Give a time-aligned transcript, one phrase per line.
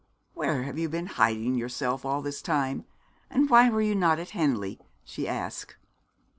[0.33, 2.85] 'Where have you been hiding yourself all this time,
[3.29, 5.75] and why were you not at Henley?' she asked.